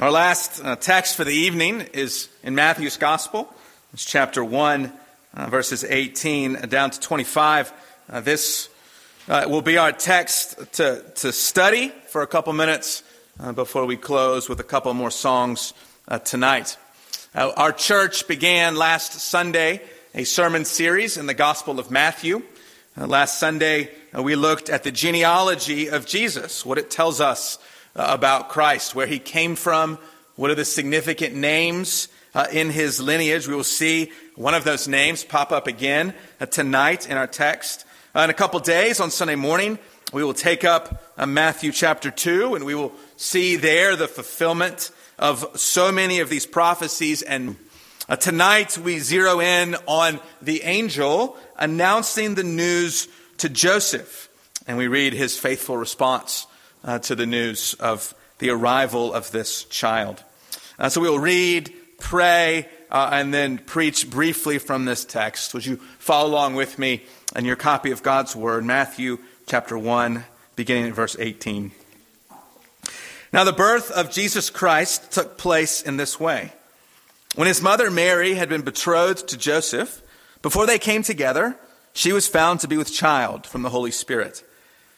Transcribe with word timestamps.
Our 0.00 0.10
last 0.10 0.64
uh, 0.64 0.76
text 0.76 1.14
for 1.14 1.24
the 1.24 1.34
evening 1.34 1.82
is 1.92 2.30
in 2.42 2.54
Matthew's 2.54 2.96
Gospel. 2.96 3.52
It's 3.92 4.06
chapter 4.06 4.42
1, 4.42 4.90
uh, 5.34 5.46
verses 5.50 5.84
18 5.84 6.54
down 6.70 6.90
to 6.92 6.98
25. 6.98 7.70
Uh, 8.08 8.20
this 8.22 8.70
uh, 9.28 9.44
will 9.46 9.60
be 9.60 9.76
our 9.76 9.92
text 9.92 10.72
to, 10.76 11.04
to 11.16 11.32
study 11.32 11.92
for 12.08 12.22
a 12.22 12.26
couple 12.26 12.54
minutes 12.54 13.02
uh, 13.40 13.52
before 13.52 13.84
we 13.84 13.98
close 13.98 14.48
with 14.48 14.58
a 14.58 14.64
couple 14.64 14.94
more 14.94 15.10
songs 15.10 15.74
uh, 16.08 16.18
tonight. 16.18 16.78
our 17.34 17.70
church 17.70 18.26
began 18.26 18.76
last 18.76 19.12
Sunday 19.12 19.82
a 20.14 20.24
sermon 20.24 20.64
series 20.64 21.18
in 21.18 21.26
the 21.26 21.34
Gospel 21.34 21.78
of 21.78 21.90
Matthew. 21.90 22.42
last 22.96 23.38
Sunday, 23.38 23.90
we 24.18 24.34
looked 24.34 24.70
at 24.70 24.82
the 24.82 24.92
genealogy 24.92 25.88
of 25.88 26.06
Jesus, 26.06 26.64
what 26.64 26.78
it 26.78 26.90
tells 26.90 27.20
us 27.20 27.58
about 27.94 28.48
Christ, 28.48 28.94
where 28.94 29.06
he 29.06 29.18
came 29.18 29.56
from, 29.56 29.98
what 30.36 30.50
are 30.50 30.54
the 30.54 30.64
significant 30.64 31.34
names 31.34 32.08
uh, 32.34 32.46
in 32.52 32.70
his 32.70 33.00
lineage. 33.00 33.48
We 33.48 33.54
will 33.54 33.64
see 33.64 34.12
one 34.36 34.54
of 34.54 34.64
those 34.64 34.88
names 34.88 35.24
pop 35.24 35.52
up 35.52 35.66
again 35.66 36.14
uh, 36.40 36.46
tonight 36.46 37.08
in 37.08 37.16
our 37.16 37.26
text. 37.26 37.84
Uh, 38.14 38.20
in 38.20 38.30
a 38.30 38.34
couple 38.34 38.60
days 38.60 39.00
on 39.00 39.10
Sunday 39.10 39.34
morning, 39.34 39.78
we 40.12 40.24
will 40.24 40.34
take 40.34 40.64
up 40.64 41.02
uh, 41.16 41.26
Matthew 41.26 41.72
chapter 41.72 42.10
2 42.10 42.54
and 42.54 42.64
we 42.64 42.74
will 42.74 42.92
see 43.16 43.56
there 43.56 43.96
the 43.96 44.08
fulfillment 44.08 44.90
of 45.18 45.46
so 45.58 45.92
many 45.92 46.20
of 46.20 46.28
these 46.28 46.46
prophecies. 46.46 47.22
And 47.22 47.56
uh, 48.08 48.16
tonight 48.16 48.78
we 48.78 48.98
zero 48.98 49.40
in 49.40 49.76
on 49.86 50.20
the 50.40 50.62
angel 50.62 51.36
announcing 51.58 52.34
the 52.34 52.44
news 52.44 53.08
to 53.38 53.48
Joseph. 53.48 54.28
And 54.66 54.76
we 54.76 54.88
read 54.88 55.12
his 55.12 55.38
faithful 55.38 55.76
response 55.76 56.46
uh, 56.84 56.98
to 57.00 57.14
the 57.14 57.26
news 57.26 57.74
of 57.74 58.14
the 58.38 58.50
arrival 58.50 59.12
of 59.12 59.30
this 59.30 59.64
child. 59.64 60.22
Uh, 60.78 60.88
so 60.88 61.00
we'll 61.00 61.18
read, 61.18 61.72
pray, 61.98 62.68
uh, 62.90 63.10
and 63.12 63.32
then 63.32 63.58
preach 63.58 64.10
briefly 64.10 64.58
from 64.58 64.84
this 64.84 65.04
text. 65.04 65.54
Would 65.54 65.66
you 65.66 65.76
follow 65.98 66.28
along 66.28 66.54
with 66.54 66.78
me 66.78 67.02
in 67.36 67.44
your 67.44 67.56
copy 67.56 67.90
of 67.90 68.02
God's 68.02 68.34
Word, 68.34 68.64
Matthew 68.64 69.18
chapter 69.46 69.76
1, 69.76 70.24
beginning 70.56 70.86
at 70.86 70.94
verse 70.94 71.16
18. 71.18 71.72
Now, 73.32 73.44
the 73.44 73.52
birth 73.52 73.90
of 73.90 74.10
Jesus 74.10 74.50
Christ 74.50 75.12
took 75.12 75.38
place 75.38 75.82
in 75.82 75.96
this 75.96 76.18
way. 76.18 76.52
When 77.36 77.46
his 77.46 77.62
mother 77.62 77.90
Mary 77.90 78.34
had 78.34 78.48
been 78.48 78.62
betrothed 78.62 79.28
to 79.28 79.36
Joseph, 79.36 80.02
before 80.42 80.66
they 80.66 80.78
came 80.78 81.02
together, 81.02 81.56
she 81.92 82.12
was 82.12 82.26
found 82.26 82.60
to 82.60 82.68
be 82.68 82.76
with 82.76 82.92
child 82.92 83.46
from 83.46 83.62
the 83.62 83.70
Holy 83.70 83.90
Spirit. 83.90 84.42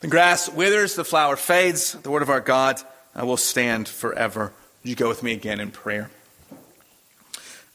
The 0.00 0.06
grass 0.06 0.48
withers, 0.48 0.94
the 0.94 1.04
flower 1.04 1.34
fades. 1.34 1.92
The 1.92 2.10
word 2.10 2.22
of 2.22 2.30
our 2.30 2.40
God 2.40 2.80
will 3.16 3.36
stand 3.36 3.88
forever. 3.88 4.52
Would 4.82 4.90
you 4.90 4.94
go 4.94 5.08
with 5.08 5.24
me 5.24 5.32
again 5.32 5.58
in 5.58 5.72
prayer? 5.72 6.08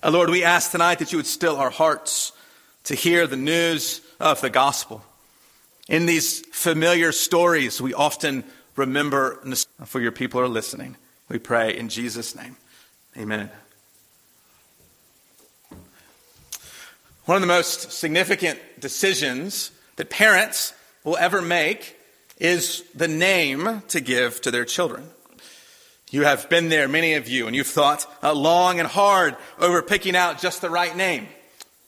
Uh, 0.02 0.10
Lord, 0.10 0.30
we 0.30 0.44
ask 0.44 0.72
tonight 0.72 1.00
that 1.00 1.12
you 1.12 1.18
would 1.18 1.28
still 1.28 1.58
our 1.58 1.70
hearts 1.70 2.32
to 2.86 2.96
hear 2.96 3.28
the 3.28 3.36
news 3.36 4.00
of 4.22 4.40
the 4.40 4.50
gospel. 4.50 5.04
In 5.90 6.06
these 6.06 6.40
familiar 6.48 7.12
stories, 7.12 7.82
we 7.82 7.94
often 7.94 8.46
remember 8.78 9.44
for 9.84 10.00
your 10.00 10.14
people 10.14 10.40
are 10.40 10.48
listening. 10.48 10.96
We 11.28 11.40
pray 11.40 11.78
in 11.78 11.90
Jesus' 11.90 12.36
name. 12.36 12.56
Amen. 13.18 13.50
One 17.26 17.36
of 17.36 17.42
the 17.42 17.48
most 17.48 17.92
significant 17.92 18.60
decisions 18.80 19.72
that 19.98 20.10
parents 20.10 20.74
will 21.04 21.18
ever 21.18 21.42
make 21.42 21.98
is 22.44 22.84
the 22.94 23.08
name 23.08 23.82
to 23.88 24.02
give 24.02 24.42
to 24.42 24.52
their 24.52 24.66
children. 24.66 25.10
You 26.12 26.26
have 26.26 26.48
been 26.50 26.70
there, 26.70 26.88
many 26.88 27.16
of 27.16 27.28
you, 27.28 27.48
and 27.48 27.56
you've 27.56 27.66
thought 27.66 28.06
uh, 28.22 28.36
long 28.36 28.80
and 28.80 28.88
hard 28.88 29.36
over 29.58 29.82
picking 29.82 30.16
out 30.16 30.40
just 30.40 30.62
the 30.62 30.70
right 30.70 30.96
name. 30.96 31.28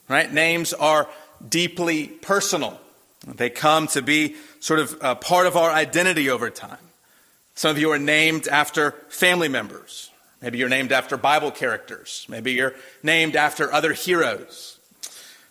Right? 0.10 0.32
Names 0.32 0.74
are 0.74 1.08
deeply 1.48 2.08
personal. 2.08 2.80
They 3.28 3.50
come 3.50 3.88
to 3.88 4.02
be 4.02 4.36
sort 4.60 4.80
of 4.80 4.98
a 5.02 5.16
part 5.16 5.46
of 5.46 5.58
our 5.58 5.70
identity 5.70 6.30
over 6.30 6.50
time. 6.50 6.78
Some 7.54 7.72
of 7.72 7.78
you 7.78 7.92
are 7.92 8.00
named 8.00 8.48
after 8.48 8.92
family 9.10 9.48
members. 9.48 10.10
Maybe 10.42 10.58
you're 10.58 10.70
named 10.70 10.92
after 10.92 11.18
Bible 11.18 11.52
characters. 11.52 12.26
Maybe 12.30 12.54
you're 12.54 12.76
named 13.04 13.36
after 13.36 13.72
other 13.72 13.94
heroes. 13.94 14.75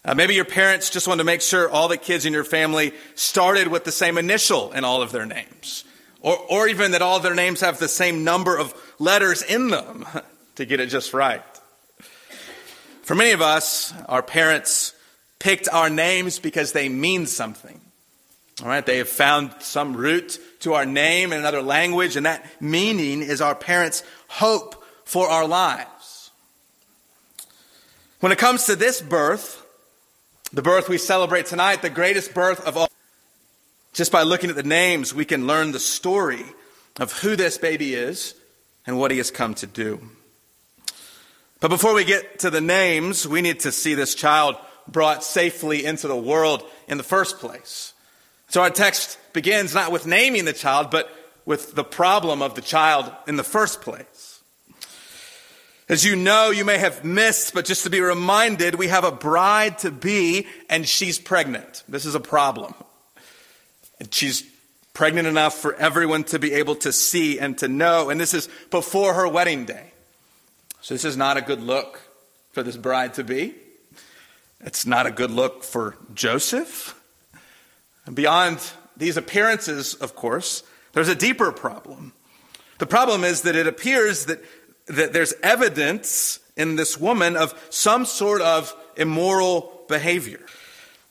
Uh, 0.05 0.15
maybe 0.15 0.35
your 0.35 0.45
parents 0.45 0.91
just 0.91 1.09
wanted 1.09 1.19
to 1.19 1.25
make 1.25 1.41
sure 1.41 1.71
all 1.71 1.89
the 1.89 1.97
kids 1.97 2.27
in 2.27 2.33
your 2.33 2.45
family 2.45 2.93
started 3.15 3.69
with 3.69 3.85
the 3.85 3.93
same 3.93 4.19
initial 4.19 4.71
in 4.73 4.85
all 4.85 5.01
of 5.01 5.13
their 5.13 5.25
names. 5.25 5.85
Or, 6.21 6.37
or 6.51 6.69
even 6.69 6.91
that 6.91 7.03
all 7.03 7.21
their 7.21 7.35
names 7.35 7.61
have 7.61 7.79
the 7.79 7.89
same 7.89 8.23
number 8.23 8.57
of 8.57 8.75
letters 8.99 9.43
in 9.43 9.69
them 9.69 10.07
to 10.57 10.67
get 10.67 10.81
it 10.81 10.87
just 10.89 11.15
right. 11.15 11.43
For 13.03 13.15
many 13.15 13.33
of 13.33 13.41
us, 13.41 13.95
our 14.09 14.23
parents 14.23 14.95
picked 15.39 15.69
our 15.69 15.91
names 15.91 16.39
because 16.39 16.73
they 16.73 16.89
mean 16.89 17.27
something. 17.27 17.81
All 18.63 18.69
right, 18.69 18.85
they 18.85 18.99
have 18.99 19.09
found 19.09 19.55
some 19.61 19.97
root 19.97 20.39
to 20.61 20.75
our 20.75 20.87
name 20.87 21.33
in 21.33 21.39
another 21.39 21.61
language, 21.61 22.17
and 22.17 22.25
that 22.25 22.47
meaning 22.61 23.21
is 23.21 23.41
our 23.41 23.55
parents' 23.55 24.03
hope 24.29 24.85
for 25.05 25.29
our 25.29 25.47
lives. 25.47 26.31
When 28.21 28.33
it 28.33 28.39
comes 28.39 28.65
to 28.67 28.77
this 28.77 29.03
birth, 29.03 29.64
the 30.55 30.63
birth 30.63 30.89
we 30.89 30.99
celebrate 30.99 31.47
tonight, 31.47 31.83
the 31.83 31.91
greatest 31.91 32.33
birth 32.33 32.65
of 32.65 32.77
all. 32.77 32.89
Just 33.93 34.13
by 34.13 34.23
looking 34.23 34.51
at 34.51 34.57
the 34.57 34.63
names, 34.63 35.13
we 35.13 35.25
can 35.25 35.49
learn 35.49 35.73
the 35.73 35.81
story 35.81 36.45
of 37.01 37.13
who 37.13 37.35
this 37.35 37.59
baby 37.59 37.95
is 37.95 38.35
and 38.87 38.97
what 38.97 39.11
he 39.11 39.17
has 39.19 39.33
come 39.33 39.55
to 39.55 39.67
do. 39.67 40.01
But 41.59 41.69
before 41.69 41.93
we 41.93 42.05
get 42.05 42.39
to 42.41 42.51
the 42.51 42.61
names, 42.61 43.27
we 43.27 43.43
need 43.43 43.61
to 43.61 43.73
see 43.73 43.95
this 43.95 44.15
child 44.15 44.57
brought 44.87 45.25
safely 45.25 45.85
into 45.85 46.07
the 46.07 46.17
world 46.17 46.63
in 46.87 46.99
the 46.99 47.05
first 47.05 47.41
place. 47.41 47.93
So 48.49 48.63
our 48.63 48.71
text 48.71 49.19
begins 49.33 49.75
not 49.75 49.91
with 49.91 50.07
naming 50.07 50.45
the 50.45 50.53
child, 50.53 50.91
but 50.91 51.11
with 51.47 51.75
the 51.75 51.85
problem 51.85 52.43
of 52.43 52.55
the 52.55 52.63
child 52.63 53.11
in 53.27 53.37
the 53.37 53.45
first 53.45 53.81
place. 53.81 54.14
As 55.89 56.05
you 56.05 56.17
know, 56.17 56.51
you 56.51 56.65
may 56.65 56.79
have 56.79 57.05
missed, 57.05 57.53
but 57.53 57.67
just 57.67 57.85
to 57.85 57.91
be 57.91 58.01
reminded, 58.01 58.75
we 58.75 58.89
have 58.89 59.05
a 59.05 59.13
bride 59.13 59.79
to 59.81 59.91
be 59.91 60.47
and 60.71 60.89
she's 60.89 61.19
pregnant. 61.19 61.83
This 61.87 62.07
is 62.07 62.15
a 62.15 62.21
problem. 62.21 62.75
And 64.01 64.13
she's 64.13 64.45
pregnant 64.95 65.29
enough 65.29 65.55
for 65.55 65.75
everyone 65.75 66.25
to 66.25 66.39
be 66.39 66.53
able 66.53 66.77
to 66.77 66.93
see 66.93 67.39
and 67.39 67.59
to 67.59 67.69
know. 67.69 68.09
And 68.09 68.19
this 68.19 68.33
is 68.33 68.49
before 68.71 69.13
her 69.13 69.29
wedding 69.29 69.67
day. 69.67 69.93
So 70.81 70.95
this 70.95 71.05
is 71.05 71.19
not 71.19 71.37
a 71.37 71.43
good 71.43 71.61
look 71.61 72.01
for 72.53 72.63
this 72.63 72.77
bride 72.77 73.15
to 73.15 73.25
be. 73.25 73.55
It's 74.61 74.87
not 74.87 75.07
a 75.07 75.11
good 75.11 75.31
look 75.31 75.65
for 75.65 75.97
Joseph. 76.15 76.99
And 78.07 78.17
beyond 78.17 78.59
these 78.97 79.19
appearances, 79.19 79.95
of 79.95 80.15
course, 80.15 80.63
there's 80.93 81.09
a 81.09 81.15
deeper 81.15 81.53
problem. 81.53 82.13
The 82.79 82.87
problem 82.87 83.25
is 83.25 83.43
that 83.43 83.57
it 83.57 83.67
appears 83.67 84.27
that 84.27 84.43
that 84.87 85.13
there's 85.13 85.35
evidence 85.43 86.41
in 86.57 86.77
this 86.77 86.99
woman 86.99 87.37
of 87.37 87.55
some 87.71 88.05
sort 88.05 88.41
of 88.41 88.75
immoral 88.97 89.85
behavior. 89.89 90.41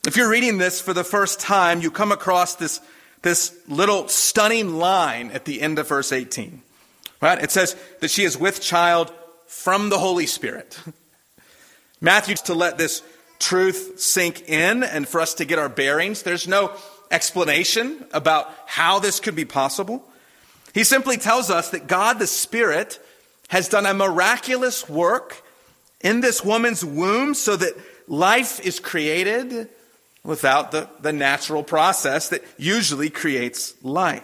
If 0.06 0.18
you're 0.18 0.30
reading 0.30 0.58
this 0.58 0.82
for 0.82 0.94
the 0.94 1.04
first 1.04 1.40
time, 1.40 1.82
you 1.82 1.90
come 1.90 2.12
across 2.12 2.56
this, 2.56 2.82
this 3.22 3.56
little 3.68 4.08
stunning 4.08 4.76
line 4.76 5.32
at 5.32 5.46
the 5.46 5.62
end 5.62 5.80
of 5.80 5.88
verse 5.88 6.12
18. 6.12 6.62
Right? 7.22 7.42
It 7.42 7.52
says 7.52 7.76
that 8.02 8.12
she 8.12 8.24
is 8.24 8.38
with 8.38 8.62
child 8.62 9.14
from 9.48 9.90
the 9.90 10.00
Holy 10.00 10.26
Spirit. 10.26 10.78
Matthew, 12.02 12.36
to 12.36 12.54
let 12.54 12.78
this 12.78 13.02
truth 13.40 14.00
sink 14.00 14.50
in 14.50 14.84
and 14.84 15.08
for 15.08 15.22
us 15.22 15.36
to 15.36 15.46
get 15.46 15.58
our 15.58 15.70
bearings, 15.70 16.24
there's 16.24 16.48
no 16.48 16.76
explanation 17.12 18.06
about 18.12 18.54
how 18.66 19.00
this 19.00 19.20
could 19.20 19.36
be 19.36 19.46
possible. 19.46 20.04
He 20.74 20.84
simply 20.84 21.18
tells 21.18 21.50
us 21.50 21.70
that 21.70 21.88
God 21.88 22.20
the 22.20 22.28
Spirit 22.28 23.00
has 23.50 23.70
done 23.70 23.86
a 23.86 23.94
miraculous 23.94 24.90
work 24.90 25.44
in 26.02 26.22
this 26.22 26.44
woman's 26.44 26.84
womb 26.84 27.34
so 27.34 27.56
that 27.56 27.74
life 28.08 28.60
is 28.60 28.80
created 28.80 29.70
without 30.24 30.72
the, 30.72 30.90
the 31.02 31.14
natural 31.14 31.64
process 31.64 32.30
that 32.30 32.44
usually 32.58 33.10
creates 33.10 33.74
life. 33.84 34.24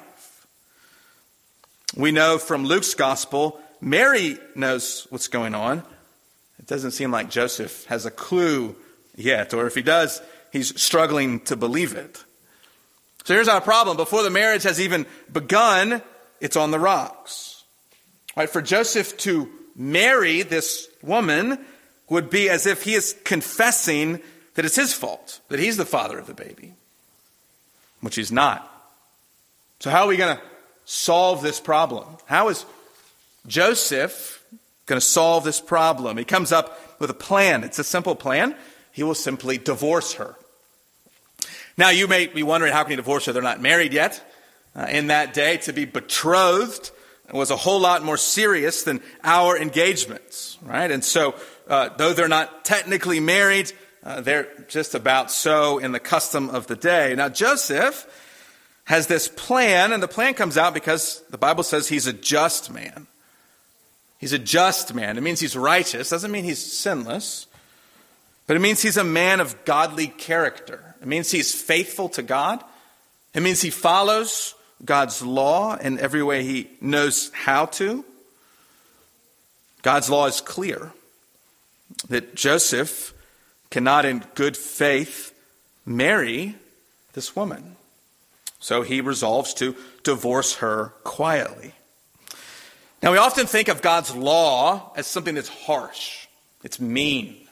We 1.95 2.11
know 2.11 2.37
from 2.37 2.65
Luke's 2.65 2.93
gospel, 2.93 3.59
Mary 3.81 4.37
knows 4.55 5.07
what's 5.09 5.27
going 5.27 5.55
on. 5.55 5.83
It 6.59 6.67
doesn't 6.67 6.91
seem 6.91 7.11
like 7.11 7.29
Joseph 7.29 7.85
has 7.85 8.05
a 8.05 8.11
clue 8.11 8.75
yet, 9.15 9.53
or 9.53 9.67
if 9.67 9.75
he 9.75 9.81
does, 9.81 10.21
he's 10.51 10.79
struggling 10.79 11.39
to 11.41 11.55
believe 11.55 11.93
it. 11.95 12.23
So 13.25 13.33
here's 13.33 13.47
our 13.47 13.61
problem. 13.61 13.97
Before 13.97 14.23
the 14.23 14.29
marriage 14.29 14.63
has 14.63 14.79
even 14.79 15.05
begun, 15.31 16.01
it's 16.39 16.55
on 16.55 16.71
the 16.71 16.79
rocks. 16.79 17.58
Right? 18.39 18.49
For 18.49 18.61
Joseph 18.61 19.17
to 19.17 19.49
marry 19.75 20.43
this 20.43 20.87
woman 21.01 21.59
would 22.07 22.29
be 22.29 22.49
as 22.49 22.65
if 22.65 22.83
he 22.83 22.93
is 22.93 23.13
confessing 23.25 24.21
that 24.55 24.63
it's 24.63 24.77
his 24.77 24.93
fault, 24.93 25.41
that 25.49 25.59
he's 25.59 25.75
the 25.75 25.83
father 25.83 26.17
of 26.17 26.25
the 26.25 26.33
baby, 26.33 26.73
which 27.99 28.15
he's 28.15 28.31
not. 28.31 28.65
So, 29.81 29.89
how 29.89 30.03
are 30.03 30.07
we 30.07 30.15
going 30.15 30.37
to 30.37 30.41
solve 30.85 31.41
this 31.41 31.59
problem? 31.59 32.07
How 32.27 32.47
is 32.47 32.65
Joseph 33.45 34.41
going 34.85 35.01
to 35.01 35.05
solve 35.05 35.43
this 35.43 35.59
problem? 35.59 36.15
He 36.15 36.23
comes 36.23 36.53
up 36.53 36.97
with 36.97 37.09
a 37.09 37.13
plan. 37.13 37.65
It's 37.65 37.77
a 37.77 37.83
simple 37.83 38.15
plan. 38.15 38.55
He 38.93 39.03
will 39.03 39.15
simply 39.15 39.57
divorce 39.57 40.13
her. 40.13 40.37
Now, 41.77 41.89
you 41.89 42.07
may 42.07 42.27
be 42.27 42.43
wondering 42.43 42.71
how 42.71 42.83
can 42.83 42.91
he 42.91 42.95
divorce 42.95 43.25
her? 43.25 43.33
They're 43.33 43.43
not 43.43 43.59
married 43.59 43.91
yet. 43.91 44.23
Uh, 44.73 44.87
in 44.89 45.07
that 45.07 45.33
day, 45.33 45.57
to 45.57 45.73
be 45.73 45.83
betrothed 45.83 46.91
was 47.33 47.51
a 47.51 47.55
whole 47.55 47.79
lot 47.79 48.03
more 48.03 48.17
serious 48.17 48.83
than 48.83 49.01
our 49.23 49.57
engagements, 49.57 50.57
right? 50.61 50.89
And 50.89 51.03
so, 51.03 51.35
uh, 51.67 51.89
though 51.97 52.13
they're 52.13 52.27
not 52.27 52.65
technically 52.65 53.19
married, 53.19 53.71
uh, 54.03 54.21
they're 54.21 54.47
just 54.67 54.95
about 54.95 55.31
so 55.31 55.77
in 55.77 55.91
the 55.91 55.99
custom 55.99 56.49
of 56.49 56.67
the 56.67 56.75
day. 56.75 57.13
Now, 57.15 57.29
Joseph 57.29 58.07
has 58.85 59.07
this 59.07 59.27
plan, 59.27 59.93
and 59.93 60.01
the 60.01 60.07
plan 60.07 60.33
comes 60.33 60.57
out 60.57 60.73
because 60.73 61.21
the 61.29 61.37
Bible 61.37 61.63
says 61.63 61.87
he's 61.87 62.07
a 62.07 62.13
just 62.13 62.71
man. 62.71 63.07
He's 64.17 64.33
a 64.33 64.39
just 64.39 64.93
man. 64.93 65.17
It 65.17 65.21
means 65.21 65.39
he's 65.39 65.55
righteous. 65.55 66.09
Doesn't 66.09 66.31
mean 66.31 66.43
he's 66.43 66.59
sinless. 66.59 67.47
But 68.47 68.55
it 68.55 68.61
means 68.61 68.81
he's 68.81 68.97
a 68.97 69.03
man 69.03 69.41
of 69.41 69.63
godly 69.63 70.07
character. 70.07 70.95
It 71.01 71.07
means 71.07 71.29
he's 71.29 71.53
faithful 71.53 72.09
to 72.09 72.23
God. 72.23 72.63
It 73.33 73.41
means 73.41 73.61
he 73.61 73.69
follows 73.69 74.55
God's 74.83 75.21
law 75.21 75.75
in 75.75 75.99
every 75.99 76.23
way 76.23 76.43
he 76.43 76.69
knows 76.81 77.31
how 77.33 77.65
to. 77.65 78.05
God's 79.81 80.09
law 80.09 80.25
is 80.25 80.41
clear 80.41 80.91
that 82.09 82.35
Joseph 82.35 83.13
cannot, 83.69 84.05
in 84.05 84.23
good 84.35 84.57
faith, 84.57 85.33
marry 85.85 86.55
this 87.13 87.35
woman. 87.35 87.75
So 88.59 88.81
he 88.81 89.01
resolves 89.01 89.53
to 89.55 89.75
divorce 90.03 90.55
her 90.55 90.93
quietly. 91.03 91.73
Now, 93.01 93.13
we 93.13 93.17
often 93.17 93.47
think 93.47 93.69
of 93.69 93.81
God's 93.81 94.13
law 94.13 94.91
as 94.95 95.07
something 95.07 95.35
that's 95.35 95.49
harsh, 95.49 96.27
it's 96.63 96.79
mean, 96.79 97.47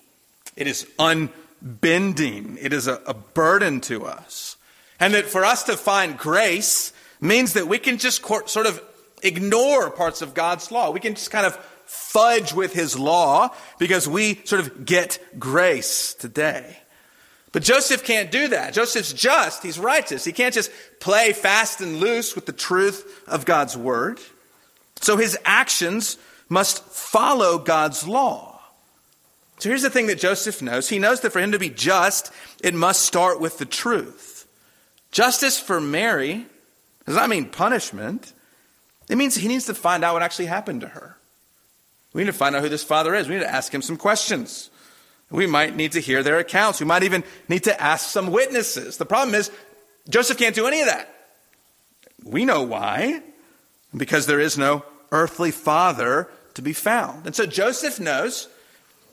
it 0.57 0.67
is 0.67 0.85
unbending, 0.99 2.57
it 2.59 2.73
is 2.73 2.87
a, 2.87 3.01
a 3.07 3.13
burden 3.13 3.79
to 3.81 4.05
us. 4.05 4.57
And 4.99 5.13
that 5.13 5.25
for 5.25 5.45
us 5.45 5.63
to 5.63 5.77
find 5.77 6.17
grace 6.17 6.91
means 7.19 7.53
that 7.53 7.67
we 7.67 7.79
can 7.79 7.97
just 7.97 8.25
sort 8.25 8.65
of 8.65 8.81
ignore 9.23 9.89
parts 9.89 10.21
of 10.21 10.33
God's 10.33 10.71
law. 10.71 10.91
We 10.91 10.99
can 10.99 11.15
just 11.15 11.31
kind 11.31 11.45
of 11.45 11.55
fudge 11.85 12.53
with 12.53 12.73
his 12.73 12.97
law 12.97 13.49
because 13.79 14.07
we 14.07 14.35
sort 14.43 14.61
of 14.61 14.85
get 14.85 15.19
grace 15.39 16.13
today. 16.13 16.77
But 17.53 17.63
Joseph 17.63 18.03
can't 18.03 18.29
do 18.29 18.49
that. 18.49 18.73
Joseph's 18.73 19.13
just, 19.13 19.63
he's 19.63 19.79
righteous. 19.79 20.23
He 20.23 20.33
can't 20.33 20.53
just 20.53 20.69
play 20.99 21.33
fast 21.33 21.81
and 21.81 21.99
loose 21.99 22.35
with 22.35 22.45
the 22.45 22.51
truth 22.51 23.23
of 23.27 23.45
God's 23.45 23.75
word. 23.75 24.19
So 25.01 25.17
his 25.17 25.37
actions 25.45 26.17
must 26.49 26.83
follow 26.83 27.57
God's 27.57 28.07
law. 28.07 28.59
So 29.59 29.69
here's 29.69 29.81
the 29.81 29.89
thing 29.89 30.07
that 30.07 30.19
Joseph 30.19 30.61
knows. 30.61 30.89
He 30.89 30.99
knows 30.99 31.21
that 31.21 31.31
for 31.31 31.39
him 31.39 31.53
to 31.53 31.59
be 31.59 31.69
just, 31.69 32.31
it 32.63 32.75
must 32.75 33.01
start 33.01 33.39
with 33.39 33.57
the 33.57 33.65
truth. 33.65 34.47
Justice 35.11 35.59
for 35.59 35.81
Mary 35.81 36.45
does 37.07 37.15
not 37.15 37.29
mean 37.29 37.45
punishment. 37.45 38.33
It 39.09 39.17
means 39.17 39.35
he 39.35 39.47
needs 39.47 39.65
to 39.65 39.73
find 39.73 40.03
out 40.03 40.13
what 40.13 40.21
actually 40.21 40.47
happened 40.47 40.81
to 40.81 40.89
her. 40.89 41.17
We 42.13 42.21
need 42.23 42.27
to 42.27 42.33
find 42.33 42.55
out 42.55 42.61
who 42.61 42.69
this 42.69 42.83
father 42.83 43.15
is. 43.15 43.27
We 43.27 43.35
need 43.35 43.41
to 43.41 43.51
ask 43.51 43.73
him 43.73 43.81
some 43.81 43.97
questions. 43.97 44.69
We 45.31 45.47
might 45.47 45.75
need 45.75 45.93
to 45.93 45.99
hear 45.99 46.21
their 46.21 46.37
accounts. 46.37 46.79
We 46.79 46.85
might 46.85 47.03
even 47.03 47.23
need 47.47 47.63
to 47.63 47.81
ask 47.81 48.09
some 48.09 48.31
witnesses. 48.31 48.97
The 48.97 49.05
problem 49.05 49.35
is, 49.35 49.51
Joseph 50.09 50.37
can't 50.37 50.55
do 50.55 50.67
any 50.67 50.81
of 50.81 50.87
that. 50.87 51.09
We 52.23 52.45
know 52.45 52.63
why 52.63 53.21
because 53.95 54.25
there 54.25 54.39
is 54.39 54.57
no 54.57 54.83
earthly 55.11 55.51
father 55.51 56.29
to 56.53 56.61
be 56.61 56.73
found. 56.73 57.25
And 57.25 57.35
so 57.35 57.45
Joseph 57.45 57.99
knows 57.99 58.49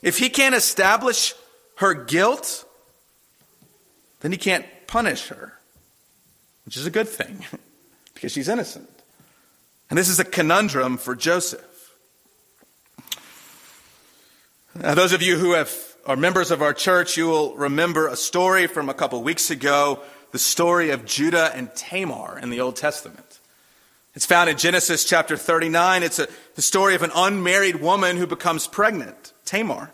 if 0.01 0.17
he 0.17 0.29
can't 0.29 0.55
establish 0.55 1.33
her 1.77 1.93
guilt, 1.93 2.65
then 4.19 4.31
he 4.31 4.37
can't 4.37 4.65
punish 4.87 5.27
her, 5.27 5.53
which 6.65 6.77
is 6.77 6.85
a 6.85 6.91
good 6.91 7.07
thing 7.07 7.45
because 8.15 8.31
she's 8.31 8.49
innocent. 8.49 8.89
And 9.89 9.99
this 9.99 10.09
is 10.09 10.19
a 10.19 10.25
conundrum 10.25 10.97
for 10.97 11.15
Joseph. 11.15 11.61
Now, 14.73 14.95
those 14.95 15.13
of 15.13 15.21
you 15.21 15.37
who 15.37 15.53
have, 15.53 15.71
are 16.07 16.15
members 16.15 16.49
of 16.49 16.61
our 16.61 16.73
church, 16.73 17.15
you 17.15 17.27
will 17.27 17.55
remember 17.55 18.07
a 18.07 18.15
story 18.15 18.65
from 18.65 18.89
a 18.89 18.93
couple 18.93 19.21
weeks 19.21 19.51
ago 19.51 20.01
the 20.31 20.39
story 20.39 20.89
of 20.89 21.05
Judah 21.05 21.51
and 21.55 21.73
Tamar 21.75 22.39
in 22.39 22.49
the 22.49 22.59
Old 22.59 22.75
Testament. 22.75 23.39
It's 24.15 24.25
found 24.25 24.49
in 24.49 24.57
Genesis 24.57 25.05
chapter 25.05 25.37
39. 25.37 26.03
It's 26.03 26.19
a, 26.19 26.27
the 26.55 26.61
story 26.61 26.95
of 26.95 27.03
an 27.03 27.11
unmarried 27.15 27.77
woman 27.77 28.17
who 28.17 28.27
becomes 28.27 28.67
pregnant, 28.67 29.33
Tamar. 29.45 29.91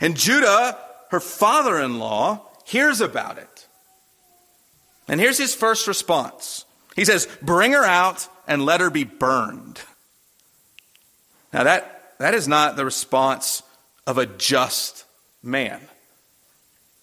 And 0.00 0.16
Judah, 0.16 0.78
her 1.10 1.20
father 1.20 1.78
in 1.78 1.98
law, 1.98 2.42
hears 2.64 3.00
about 3.00 3.38
it. 3.38 3.66
And 5.08 5.20
here's 5.20 5.38
his 5.38 5.54
first 5.54 5.86
response 5.86 6.64
He 6.96 7.04
says, 7.04 7.26
Bring 7.40 7.72
her 7.72 7.84
out 7.84 8.28
and 8.46 8.64
let 8.64 8.80
her 8.80 8.90
be 8.90 9.04
burned. 9.04 9.80
Now, 11.52 11.64
that, 11.64 12.14
that 12.18 12.34
is 12.34 12.48
not 12.48 12.76
the 12.76 12.84
response 12.84 13.62
of 14.06 14.18
a 14.18 14.26
just 14.26 15.04
man. 15.42 15.80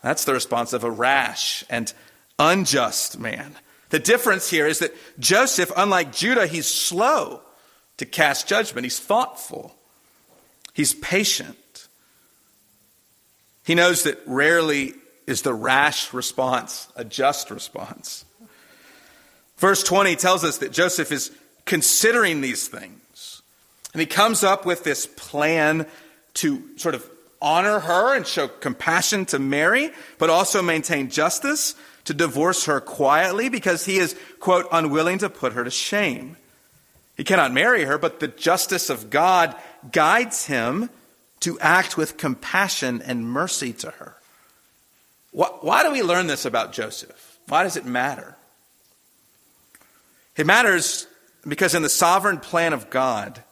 That's 0.01 0.25
the 0.25 0.33
response 0.33 0.73
of 0.73 0.83
a 0.83 0.91
rash 0.91 1.63
and 1.69 1.91
unjust 2.37 3.19
man. 3.19 3.55
The 3.89 3.99
difference 3.99 4.49
here 4.49 4.67
is 4.67 4.79
that 4.79 4.95
Joseph, 5.19 5.71
unlike 5.75 6.13
Judah, 6.13 6.47
he's 6.47 6.67
slow 6.67 7.41
to 7.97 8.05
cast 8.05 8.47
judgment. 8.47 8.85
He's 8.85 8.99
thoughtful. 8.99 9.75
He's 10.73 10.93
patient. 10.93 11.87
He 13.65 13.75
knows 13.75 14.03
that 14.03 14.19
rarely 14.25 14.93
is 15.27 15.41
the 15.41 15.53
rash 15.53 16.13
response 16.13 16.87
a 16.95 17.03
just 17.03 17.51
response. 17.51 18.25
Verse 19.59 19.83
20 19.83 20.15
tells 20.15 20.45
us 20.45 20.59
that 20.59 20.71
Joseph 20.71 21.11
is 21.11 21.31
considering 21.65 22.39
these 22.39 22.67
things. 22.67 23.41
And 23.93 23.99
he 23.99 24.05
comes 24.05 24.43
up 24.43 24.65
with 24.65 24.85
this 24.85 25.05
plan 25.05 25.85
to 26.35 26.63
sort 26.77 26.95
of 26.95 27.07
honor 27.41 27.79
her 27.79 28.15
and 28.15 28.25
show 28.25 28.47
compassion 28.47 29.25
to 29.25 29.37
Mary, 29.39 29.91
but 30.17 30.29
also 30.29 30.61
maintain 30.61 31.09
justice 31.09 31.75
to 32.05 32.13
divorce 32.13 32.65
her 32.65 32.79
quietly 32.79 33.49
because 33.49 33.85
he 33.85 33.97
is, 33.97 34.15
quote, 34.39 34.65
unwilling 34.71 35.17
to 35.19 35.29
put 35.29 35.53
her 35.53 35.65
to 35.65 35.69
shame. 35.69 36.37
He 37.17 37.25
cannot 37.25 37.51
marry 37.51 37.83
her, 37.83 37.97
but 37.97 38.21
the 38.21 38.29
justice 38.29 38.89
of 38.89 39.09
God 39.09 39.55
guides 39.91 40.45
him 40.45 40.89
to 41.41 41.59
act 41.59 41.97
with 41.97 42.15
compassion 42.15 43.01
and 43.01 43.25
mercy 43.25 43.73
to 43.73 43.91
her. 43.91 44.15
Why 45.31 45.83
do 45.83 45.91
we 45.91 46.01
learn 46.01 46.27
this 46.27 46.45
about 46.45 46.71
Joseph? 46.71 47.37
Why 47.47 47.63
does 47.63 47.75
it 47.75 47.85
matter? 47.85 48.37
It 50.39 50.47
matters 50.47 51.05
because 51.45 51.75
in 51.75 51.81
the 51.81 51.89
sovereign 51.89 52.37
plan 52.37 52.71
of 52.71 52.89
God, 52.89 53.43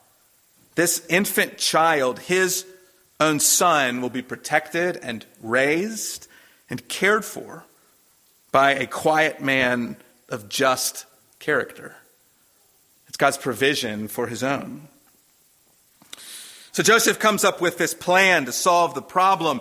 this 0.75 1.06
infant 1.10 1.58
child, 1.58 2.17
his 2.17 2.65
own 3.20 3.41
son, 3.41 4.01
will 4.01 4.10
be 4.10 4.22
protected 4.22 4.96
and 4.96 5.25
raised 5.41 6.29
and 6.70 6.88
cared 6.88 7.25
for 7.25 7.65
by 8.53 8.72
a 8.72 8.88
quiet 8.88 9.41
man 9.41 9.98
of 10.29 10.48
just 10.48 11.06
character. 11.39 11.94
It's 13.10 13.17
God's 13.17 13.38
provision 13.38 14.08
for 14.08 14.27
his 14.27 14.41
own. 14.41 14.88
So 16.72 16.84
Joseph 16.84 17.20
comes 17.20 17.44
up 17.44 17.60
with 17.60 17.77
this 17.77 17.94
plan 17.94 18.46
to 18.46 18.53
solve 18.53 18.94
the 18.96 19.01
problem, 19.01 19.60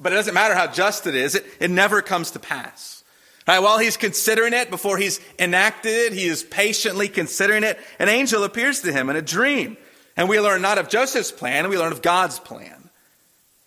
but 0.00 0.12
it 0.12 0.16
doesn't 0.16 0.34
matter 0.34 0.56
how 0.56 0.66
just 0.66 1.06
it 1.06 1.14
is, 1.14 1.36
it, 1.36 1.46
it 1.60 1.70
never 1.70 2.02
comes 2.02 2.32
to 2.32 2.40
pass. 2.40 3.03
Right, 3.46 3.58
while 3.58 3.78
he's 3.78 3.98
considering 3.98 4.54
it, 4.54 4.70
before 4.70 4.96
he's 4.96 5.20
enacted 5.38 5.92
it, 5.92 6.12
he 6.14 6.24
is 6.24 6.42
patiently 6.42 7.08
considering 7.08 7.62
it. 7.62 7.78
An 7.98 8.08
angel 8.08 8.42
appears 8.42 8.80
to 8.80 8.92
him 8.92 9.10
in 9.10 9.16
a 9.16 9.22
dream. 9.22 9.76
And 10.16 10.28
we 10.28 10.40
learn 10.40 10.62
not 10.62 10.78
of 10.78 10.88
Joseph's 10.88 11.32
plan, 11.32 11.68
we 11.68 11.76
learn 11.76 11.92
of 11.92 12.00
God's 12.00 12.38
plan. 12.38 12.88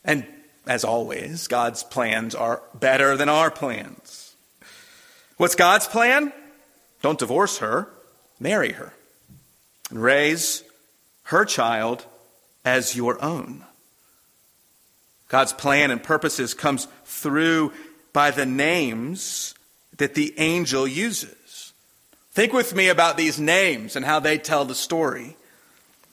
And 0.03 0.25
as 0.65 0.83
always, 0.83 1.47
God's 1.47 1.83
plans 1.83 2.33
are 2.33 2.63
better 2.73 3.15
than 3.17 3.29
our 3.29 3.51
plans. 3.51 4.35
What's 5.37 5.55
God's 5.55 5.87
plan? 5.87 6.33
Don't 7.03 7.19
divorce 7.19 7.59
her, 7.59 7.89
marry 8.39 8.71
her, 8.71 8.93
and 9.91 10.01
raise 10.01 10.63
her 11.23 11.45
child 11.45 12.05
as 12.65 12.95
your 12.95 13.23
own. 13.23 13.63
God's 15.27 15.53
plan 15.53 15.91
and 15.91 16.01
purposes 16.01 16.53
comes 16.53 16.87
through 17.05 17.73
by 18.13 18.31
the 18.31 18.45
names 18.45 19.53
that 19.97 20.13
the 20.13 20.33
angel 20.37 20.87
uses. 20.87 21.73
Think 22.31 22.53
with 22.53 22.75
me 22.75 22.89
about 22.89 23.17
these 23.17 23.39
names 23.39 23.95
and 23.95 24.05
how 24.05 24.19
they 24.19 24.37
tell 24.37 24.65
the 24.65 24.75
story. 24.75 25.35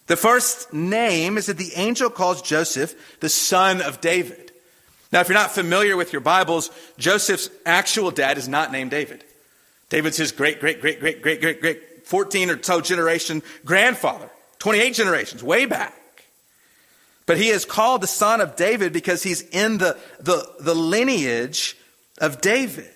The 0.06 0.16
first 0.16 0.72
name 0.72 1.38
is 1.38 1.46
that 1.46 1.58
the 1.58 1.72
angel 1.74 2.10
calls 2.10 2.42
Joseph 2.42 3.20
the 3.20 3.28
son 3.28 3.80
of 3.80 4.00
David. 4.00 4.52
Now, 5.12 5.20
if 5.20 5.28
you're 5.28 5.38
not 5.38 5.52
familiar 5.52 5.96
with 5.96 6.12
your 6.12 6.20
Bibles, 6.20 6.70
Joseph's 6.98 7.48
actual 7.64 8.10
dad 8.10 8.36
is 8.36 8.48
not 8.48 8.72
named 8.72 8.90
David. 8.90 9.22
David's 9.88 10.16
his 10.16 10.32
great, 10.32 10.60
great, 10.60 10.80
great, 10.80 10.98
great, 10.98 11.22
great, 11.22 11.40
great, 11.40 11.60
great 11.60 12.06
14 12.06 12.50
or 12.50 12.62
so 12.62 12.80
generation 12.80 13.42
grandfather, 13.64 14.28
28 14.58 14.94
generations, 14.94 15.42
way 15.42 15.66
back. 15.66 15.94
But 17.26 17.38
he 17.38 17.48
is 17.48 17.64
called 17.64 18.02
the 18.02 18.06
son 18.06 18.40
of 18.40 18.56
David 18.56 18.92
because 18.92 19.22
he's 19.22 19.40
in 19.40 19.78
the, 19.78 19.96
the, 20.20 20.46
the 20.60 20.74
lineage 20.74 21.76
of 22.18 22.40
David. 22.40 22.90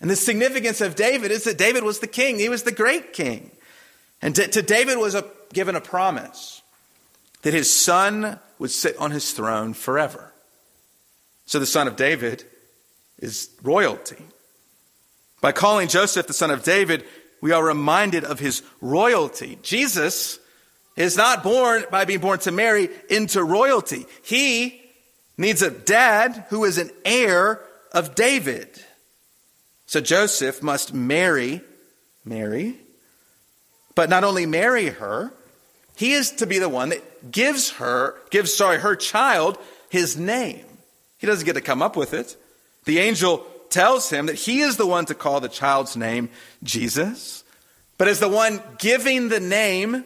And 0.00 0.08
the 0.08 0.16
significance 0.16 0.80
of 0.80 0.94
David 0.94 1.30
is 1.30 1.44
that 1.44 1.58
David 1.58 1.82
was 1.82 1.98
the 1.98 2.06
king. 2.06 2.38
He 2.38 2.48
was 2.48 2.62
the 2.62 2.72
great 2.72 3.12
king. 3.12 3.50
And 4.22 4.34
to, 4.36 4.46
to 4.46 4.62
David 4.62 4.98
was 4.98 5.14
a, 5.14 5.24
given 5.52 5.74
a 5.74 5.80
promise 5.80 6.62
that 7.42 7.54
his 7.54 7.72
son 7.72 8.38
would 8.58 8.70
sit 8.70 8.96
on 8.98 9.10
his 9.10 9.32
throne 9.32 9.74
forever. 9.74 10.32
So 11.46 11.58
the 11.58 11.66
son 11.66 11.88
of 11.88 11.96
David 11.96 12.44
is 13.18 13.50
royalty. 13.62 14.22
By 15.40 15.52
calling 15.52 15.88
Joseph 15.88 16.26
the 16.26 16.32
son 16.32 16.50
of 16.50 16.64
David, 16.64 17.04
we 17.40 17.52
are 17.52 17.64
reminded 17.64 18.24
of 18.24 18.40
his 18.40 18.62
royalty. 18.80 19.58
Jesus 19.62 20.38
is 20.96 21.16
not 21.16 21.44
born 21.44 21.84
by 21.90 22.04
being 22.04 22.18
born 22.18 22.40
to 22.40 22.50
Mary 22.50 22.88
into 23.08 23.42
royalty. 23.42 24.06
He 24.22 24.80
needs 25.36 25.62
a 25.62 25.70
dad 25.70 26.46
who 26.50 26.64
is 26.64 26.76
an 26.78 26.90
heir 27.04 27.60
of 27.92 28.16
David. 28.16 28.68
So 29.88 30.02
Joseph 30.02 30.62
must 30.62 30.92
marry 30.92 31.62
Mary, 32.22 32.76
but 33.94 34.10
not 34.10 34.22
only 34.22 34.44
marry 34.44 34.90
her, 34.90 35.32
he 35.96 36.12
is 36.12 36.30
to 36.32 36.46
be 36.46 36.58
the 36.58 36.68
one 36.68 36.90
that 36.90 37.32
gives 37.32 37.70
her, 37.70 38.14
gives, 38.30 38.52
sorry, 38.52 38.78
her 38.78 38.94
child 38.94 39.56
his 39.88 40.14
name. 40.14 40.64
He 41.16 41.26
doesn't 41.26 41.46
get 41.46 41.54
to 41.54 41.62
come 41.62 41.80
up 41.80 41.96
with 41.96 42.12
it. 42.12 42.36
The 42.84 42.98
angel 42.98 43.46
tells 43.70 44.10
him 44.10 44.26
that 44.26 44.34
he 44.34 44.60
is 44.60 44.76
the 44.76 44.86
one 44.86 45.06
to 45.06 45.14
call 45.14 45.40
the 45.40 45.48
child's 45.48 45.96
name 45.96 46.28
Jesus. 46.62 47.42
But 47.96 48.08
as 48.08 48.20
the 48.20 48.28
one 48.28 48.60
giving 48.78 49.30
the 49.30 49.40
name, 49.40 50.04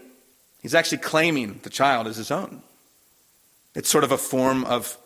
he's 0.60 0.76
actually 0.76 0.98
claiming 0.98 1.58
the 1.64 1.70
child 1.70 2.06
as 2.06 2.16
his 2.16 2.30
own. 2.30 2.62
It's 3.74 3.88
sort 3.88 4.04
of 4.04 4.12
a 4.12 4.18
form 4.18 4.64
of 4.64 4.96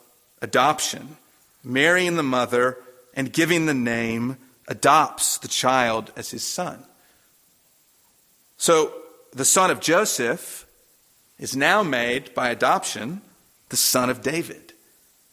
adoption, 0.43 1.17
marrying 1.65 2.17
the 2.17 2.23
mother 2.23 2.77
and 3.15 3.33
giving 3.33 3.65
the 3.65 3.75
name 3.75 4.37
adopts 4.69 5.39
the 5.39 5.49
child 5.49 6.13
as 6.17 6.31
his 6.31 6.43
son. 6.43 6.85
So 8.57 8.93
the 9.33 9.45
son 9.45 9.71
of 9.71 9.81
Joseph 9.81 10.67
is 11.39 11.57
now 11.57 11.83
made 11.83 12.35
by 12.35 12.49
adoption 12.49 13.21
the 13.69 13.77
son 13.77 14.11
of 14.11 14.23
David. 14.23 14.73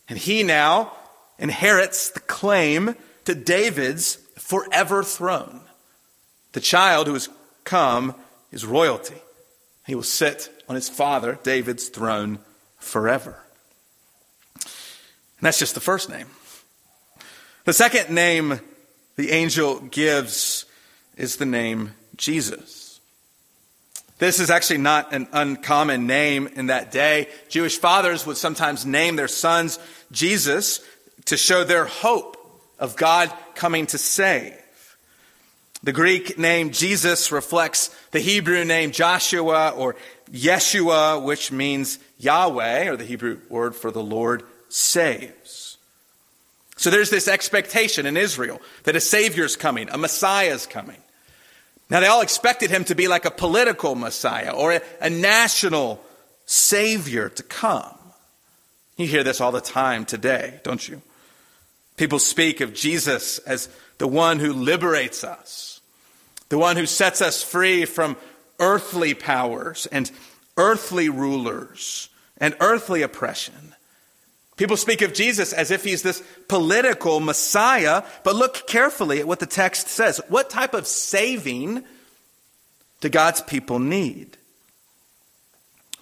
And 0.09 0.19
he 0.19 0.43
now 0.43 0.91
inherits 1.39 2.09
the 2.09 2.19
claim 2.19 2.95
to 3.25 3.33
David's 3.33 4.15
forever 4.37 5.03
throne. 5.03 5.61
The 6.51 6.59
child 6.59 7.07
who 7.07 7.13
has 7.13 7.29
come 7.63 8.15
is 8.51 8.65
royalty. 8.65 9.15
He 9.87 9.95
will 9.95 10.03
sit 10.03 10.49
on 10.69 10.75
his 10.75 10.89
father, 10.89 11.39
David's 11.43 11.89
throne, 11.89 12.39
forever. 12.77 13.39
And 14.55 15.47
that's 15.47 15.59
just 15.59 15.73
the 15.73 15.81
first 15.81 16.09
name. 16.09 16.27
The 17.65 17.73
second 17.73 18.13
name 18.13 18.59
the 19.15 19.31
angel 19.31 19.79
gives 19.79 20.65
is 21.15 21.37
the 21.37 21.45
name 21.45 21.93
Jesus. 22.15 22.99
This 24.19 24.39
is 24.39 24.49
actually 24.49 24.77
not 24.77 25.13
an 25.13 25.27
uncommon 25.33 26.07
name 26.07 26.47
in 26.47 26.67
that 26.67 26.91
day. 26.91 27.27
Jewish 27.49 27.77
fathers 27.77 28.25
would 28.25 28.37
sometimes 28.37 28.85
name 28.85 29.15
their 29.15 29.27
sons 29.27 29.79
Jesus 30.11 30.79
to 31.25 31.37
show 31.37 31.63
their 31.63 31.85
hope 31.85 32.37
of 32.79 32.95
God 32.95 33.33
coming 33.55 33.85
to 33.87 33.97
save. 33.97 34.57
The 35.83 35.91
Greek 35.91 36.37
name 36.37 36.71
Jesus 36.71 37.31
reflects 37.31 37.89
the 38.11 38.21
Hebrew 38.21 38.63
name 38.63 38.91
Joshua 38.91 39.71
or 39.71 39.95
Yeshua, 40.31 41.21
which 41.21 41.51
means 41.51 41.99
Yahweh, 42.17 42.89
or 42.89 42.95
the 42.95 43.03
Hebrew 43.03 43.41
word 43.49 43.75
for 43.75 43.91
the 43.91 44.03
Lord 44.03 44.43
saves. 44.69 45.77
So 46.75 46.89
there's 46.89 47.09
this 47.09 47.27
expectation 47.27 48.05
in 48.05 48.17
Israel 48.17 48.61
that 48.83 48.95
a 48.95 48.99
Savior's 48.99 49.55
coming, 49.55 49.89
a 49.89 49.97
Messiah's 49.97 50.65
coming. 50.65 51.01
Now, 51.89 51.99
they 51.99 52.07
all 52.07 52.21
expected 52.21 52.71
him 52.71 52.85
to 52.85 52.95
be 52.95 53.07
like 53.07 53.25
a 53.25 53.31
political 53.31 53.95
Messiah 53.95 54.51
or 54.51 54.73
a, 54.73 54.81
a 55.01 55.09
national 55.09 56.03
Savior 56.45 57.29
to 57.29 57.43
come. 57.43 57.97
You 58.97 59.07
hear 59.07 59.23
this 59.23 59.41
all 59.41 59.51
the 59.51 59.61
time 59.61 60.05
today, 60.05 60.59
don't 60.63 60.87
you? 60.87 61.01
People 61.97 62.19
speak 62.19 62.61
of 62.61 62.73
Jesus 62.73 63.37
as 63.39 63.69
the 63.97 64.07
one 64.07 64.39
who 64.39 64.53
liberates 64.53 65.23
us, 65.23 65.81
the 66.49 66.57
one 66.57 66.77
who 66.77 66.85
sets 66.85 67.21
us 67.21 67.43
free 67.43 67.85
from 67.85 68.17
earthly 68.59 69.13
powers 69.13 69.85
and 69.87 70.09
earthly 70.57 71.09
rulers 71.09 72.09
and 72.37 72.55
earthly 72.59 73.01
oppression. 73.01 73.72
People 74.55 74.77
speak 74.77 75.01
of 75.01 75.13
Jesus 75.13 75.51
as 75.51 75.71
if 75.71 75.83
he's 75.83 76.03
this 76.03 76.21
political 76.47 77.19
Messiah, 77.19 78.03
but 78.23 78.35
look 78.35 78.67
carefully 78.67 79.19
at 79.19 79.27
what 79.27 79.39
the 79.39 79.45
text 79.45 79.87
says. 79.87 80.21
What 80.29 80.49
type 80.49 80.73
of 80.73 80.85
saving 80.85 81.83
do 83.01 83.09
God's 83.09 83.41
people 83.41 83.79
need? 83.79 84.37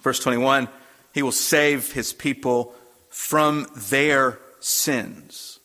Verse 0.02 0.20
21 0.20 0.68
He 1.14 1.22
will 1.22 1.32
save 1.32 1.92
his 1.92 2.12
people 2.12 2.74
from 3.08 3.66
their 3.74 4.38
sins. 4.60 5.58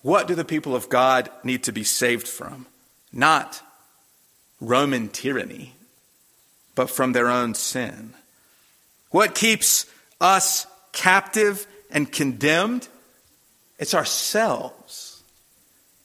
What 0.00 0.26
do 0.26 0.34
the 0.34 0.44
people 0.44 0.74
of 0.74 0.88
God 0.88 1.30
need 1.44 1.64
to 1.64 1.72
be 1.72 1.84
saved 1.84 2.26
from? 2.26 2.66
Not 3.12 3.62
Roman 4.60 5.08
tyranny, 5.08 5.74
but 6.74 6.88
from 6.88 7.12
their 7.12 7.28
own 7.28 7.54
sin. 7.54 8.14
What 9.10 9.34
keeps 9.34 9.86
us 10.20 10.66
captive 10.92 11.66
and 11.90 12.10
condemned, 12.10 12.88
it's 13.78 13.94
ourselves. 13.94 15.22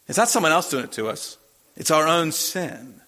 It's 0.07 0.17
not 0.17 0.29
someone 0.29 0.51
else 0.51 0.69
doing 0.69 0.85
it 0.85 0.93
to 0.93 1.07
us. 1.07 1.37
It's 1.75 1.91
our 1.91 2.07
own 2.07 2.31
sin. 2.31 3.01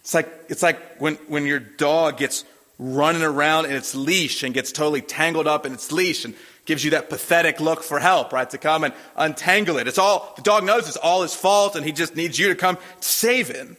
It's 0.00 0.14
like, 0.14 0.32
it's 0.48 0.62
like 0.62 0.98
when, 0.98 1.16
when 1.26 1.44
your 1.44 1.58
dog 1.58 2.16
gets 2.16 2.44
running 2.78 3.22
around 3.22 3.66
in 3.66 3.72
its 3.72 3.94
leash 3.94 4.42
and 4.42 4.54
gets 4.54 4.72
totally 4.72 5.02
tangled 5.02 5.46
up 5.46 5.66
in 5.66 5.74
its 5.74 5.92
leash 5.92 6.24
and 6.24 6.34
gives 6.64 6.84
you 6.84 6.92
that 6.92 7.10
pathetic 7.10 7.60
look 7.60 7.82
for 7.82 7.98
help, 7.98 8.32
right? 8.32 8.48
To 8.50 8.58
come 8.58 8.84
and 8.84 8.94
untangle 9.16 9.78
it. 9.78 9.88
It's 9.88 9.98
all, 9.98 10.32
the 10.36 10.42
dog 10.42 10.64
knows 10.64 10.86
it's 10.86 10.96
all 10.96 11.22
his 11.22 11.34
fault 11.34 11.76
and 11.76 11.84
he 11.84 11.92
just 11.92 12.14
needs 12.14 12.38
you 12.38 12.48
to 12.48 12.54
come 12.54 12.78
save 13.00 13.48
him. 13.48 13.76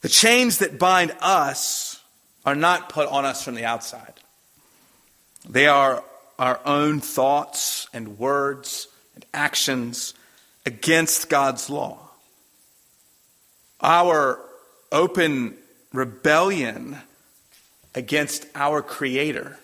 The 0.00 0.08
chains 0.08 0.58
that 0.58 0.78
bind 0.78 1.14
us 1.20 2.00
are 2.44 2.54
not 2.54 2.88
put 2.88 3.08
on 3.08 3.24
us 3.24 3.44
from 3.44 3.54
the 3.54 3.64
outside. 3.64 4.14
They 5.48 5.66
are 5.66 6.04
our 6.38 6.60
own 6.64 7.00
thoughts 7.00 7.88
and 7.92 8.18
words 8.18 8.86
and 9.14 9.24
actions 9.32 10.14
against 10.66 11.30
God's 11.30 11.70
law. 11.70 11.98
Our 13.80 14.38
open 14.92 15.56
rebellion 15.92 16.98
against 17.94 18.46
our 18.54 18.82
Creator 18.82 19.58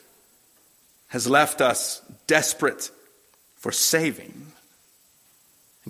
has 1.08 1.28
left 1.28 1.60
us 1.60 2.00
desperate 2.26 2.90
for 3.56 3.70
saving. 3.70 4.46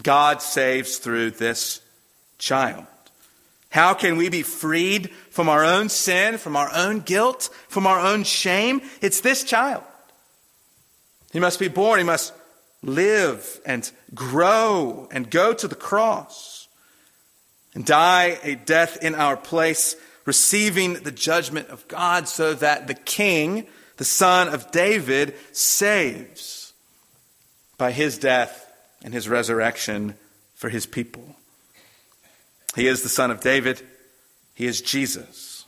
God 0.03 0.43
saves 0.43 0.99
through 0.99 1.33
this 1.33 1.81
child. 2.39 2.87
How 3.75 3.93
can 3.93 4.17
we 4.17 4.29
be 4.29 4.43
freed 4.43 5.11
from 5.31 5.49
our 5.49 5.65
own 5.65 5.89
sin, 5.89 6.39
from 6.39 6.55
our 6.55 6.73
own 6.73 7.01
guilt, 7.01 7.51
from 7.67 7.89
our 7.89 7.99
own 7.99 8.23
shame? 8.23 8.81
It's 9.01 9.21
this 9.21 9.43
child. 9.43 9.83
He 11.33 11.41
must 11.41 11.59
be 11.59 11.67
born. 11.67 11.99
He 11.99 12.05
must 12.05 12.33
live 12.85 13.61
and 13.67 13.91
grow 14.15 15.09
and 15.11 15.29
go 15.29 15.53
to 15.53 15.67
the 15.67 15.75
cross 15.75 16.69
and 17.75 17.85
die 17.85 18.39
a 18.45 18.55
death 18.55 19.03
in 19.03 19.17
our 19.17 19.37
place, 19.37 19.97
receiving 20.25 20.93
the 20.95 21.11
judgment 21.11 21.69
of 21.71 21.89
God 21.89 22.29
so 22.29 22.55
that 22.55 22.87
the 22.87 22.95
king, 22.95 23.67
the 23.97 24.05
son 24.05 24.47
of 24.47 24.71
David, 24.71 25.35
saves 25.51 26.75
by 27.77 27.91
his 27.91 28.19
death 28.19 28.73
and 29.03 29.13
his 29.13 29.29
resurrection 29.29 30.15
for 30.55 30.69
his 30.69 30.87
people. 30.87 31.35
He 32.75 32.87
is 32.87 33.03
the 33.03 33.09
son 33.09 33.31
of 33.31 33.41
David. 33.41 33.83
He 34.55 34.67
is 34.67 34.81
Jesus. 34.81 35.65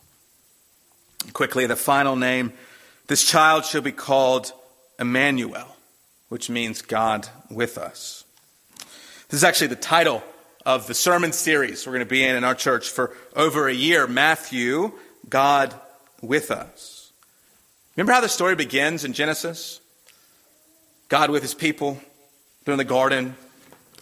Quickly, 1.32 1.66
the 1.66 1.76
final 1.76 2.16
name 2.16 2.52
this 3.06 3.24
child 3.24 3.64
shall 3.64 3.82
be 3.82 3.92
called 3.92 4.52
Emmanuel, 4.98 5.76
which 6.28 6.50
means 6.50 6.82
God 6.82 7.28
with 7.50 7.78
us. 7.78 8.24
This 9.28 9.40
is 9.40 9.44
actually 9.44 9.68
the 9.68 9.76
title 9.76 10.22
of 10.64 10.88
the 10.88 10.94
sermon 10.94 11.32
series 11.32 11.86
we're 11.86 11.92
going 11.92 12.04
to 12.04 12.10
be 12.10 12.24
in 12.24 12.34
in 12.34 12.42
our 12.42 12.54
church 12.54 12.90
for 12.90 13.16
over 13.36 13.68
a 13.68 13.72
year 13.72 14.08
Matthew, 14.08 14.92
God 15.28 15.74
with 16.20 16.50
us. 16.50 17.12
Remember 17.96 18.12
how 18.12 18.20
the 18.20 18.28
story 18.28 18.56
begins 18.56 19.04
in 19.04 19.12
Genesis? 19.12 19.80
God 21.08 21.30
with 21.30 21.42
his 21.42 21.54
people, 21.54 22.00
they're 22.64 22.72
in 22.72 22.78
the 22.78 22.84
garden, 22.84 23.36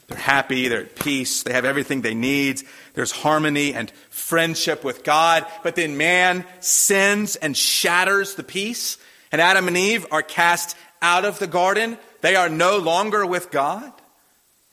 they're 0.06 0.18
happy, 0.18 0.68
they're 0.68 0.82
at 0.82 0.96
peace, 0.96 1.42
they 1.42 1.52
have 1.52 1.64
everything 1.64 2.02
they 2.02 2.14
need. 2.14 2.62
There's 2.94 3.12
harmony 3.12 3.74
and 3.74 3.90
friendship 4.10 4.84
with 4.84 5.02
God. 5.02 5.46
But 5.62 5.76
then 5.76 5.96
man 5.96 6.44
sins 6.60 7.36
and 7.36 7.56
shatters 7.56 8.34
the 8.34 8.42
peace, 8.42 8.98
and 9.32 9.40
Adam 9.40 9.66
and 9.66 9.76
Eve 9.76 10.06
are 10.10 10.22
cast 10.22 10.76
out 11.00 11.24
of 11.24 11.38
the 11.38 11.46
garden. 11.46 11.98
They 12.20 12.36
are 12.36 12.48
no 12.48 12.78
longer 12.78 13.26
with 13.26 13.50
God. 13.50 13.92